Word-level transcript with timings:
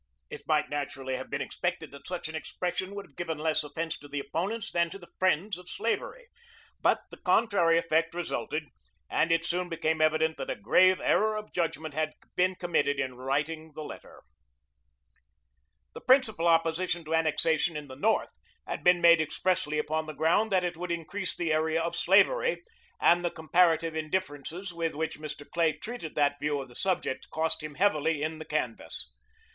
It 0.31 0.47
might 0.47 0.67
naturally 0.67 1.15
have 1.15 1.29
been 1.29 1.43
expected 1.43 1.91
that 1.91 2.07
such 2.07 2.27
an 2.27 2.33
expression 2.33 2.95
would 2.95 3.05
have 3.05 3.15
given 3.15 3.37
less 3.37 3.63
offense 3.63 3.99
to 3.99 4.07
the 4.07 4.17
opponents 4.19 4.71
than 4.71 4.89
to 4.89 4.97
the 4.97 5.13
friends 5.19 5.59
of 5.59 5.69
slavery. 5.69 6.25
But 6.81 7.01
the 7.11 7.17
contrary 7.21 7.77
effect 7.77 8.15
resulted, 8.15 8.63
and 9.11 9.31
it 9.31 9.45
soon 9.45 9.69
became 9.69 10.01
evident 10.01 10.37
that 10.37 10.49
a 10.49 10.55
grave 10.55 10.99
error 10.99 11.37
of 11.37 11.53
judgment 11.53 11.93
had 11.93 12.13
been 12.35 12.55
committed 12.55 12.99
in 12.99 13.13
writing 13.13 13.73
the 13.75 13.83
letter. 13.83 14.23
[Sidenote: 15.93 16.03
"American 16.07 16.07
Conflict," 16.07 16.07
p. 16.07 16.07
167.] 16.07 16.07
The 16.07 16.07
principal 16.07 16.47
opposition 16.47 17.05
to 17.05 17.13
annexation 17.13 17.77
in 17.77 17.87
the 17.87 17.95
North 17.95 18.29
had 18.65 18.83
been 18.83 19.01
made 19.01 19.21
expressly 19.21 19.77
upon 19.77 20.07
the 20.07 20.13
ground 20.15 20.51
that 20.51 20.63
it 20.65 20.77
would 20.77 20.91
increase 20.91 21.35
the 21.35 21.53
area 21.53 21.79
of 21.79 21.95
slavery, 21.95 22.63
and 22.99 23.23
the 23.23 23.29
comparative 23.29 23.95
indifferences 23.95 24.73
with 24.73 24.95
which 24.95 25.19
Mr. 25.19 25.47
Clay 25.47 25.73
treated 25.73 26.15
that 26.15 26.39
view 26.39 26.59
of 26.59 26.69
the 26.69 26.75
subject 26.75 27.29
cost 27.29 27.61
him 27.61 27.75
heavily 27.75 28.23
in 28.23 28.39
the 28.39 28.45
canvass. 28.45 29.11